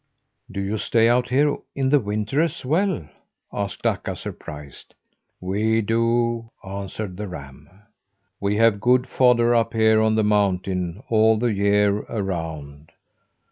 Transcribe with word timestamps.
"Do 0.51 0.59
you 0.61 0.79
stay 0.79 1.07
out 1.07 1.29
here 1.29 1.57
in 1.75 1.89
the 1.89 1.99
winter 1.99 2.41
as 2.41 2.65
well?" 2.65 3.07
asked 3.53 3.85
Akka, 3.85 4.15
surprised. 4.15 4.95
"We 5.39 5.81
do," 5.81 6.49
answered 6.67 7.17
the 7.17 7.27
ram. 7.27 7.69
"We 8.39 8.57
have 8.57 8.81
good 8.81 9.05
fodder 9.05 9.53
up 9.53 9.73
here 9.73 10.01
on 10.01 10.15
the 10.15 10.23
mountain, 10.23 11.03
all 11.11 11.37
the 11.37 11.53
year 11.53 11.97
around." 11.99 12.91